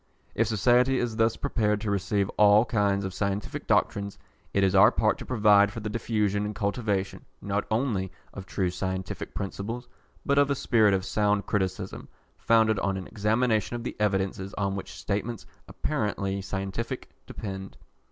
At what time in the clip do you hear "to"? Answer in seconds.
1.81-1.91, 5.19-5.27